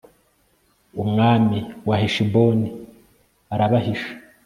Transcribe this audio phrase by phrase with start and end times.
[1.03, 1.57] umwami
[1.87, 2.67] wa heshiboni,
[3.53, 4.13] arabahisha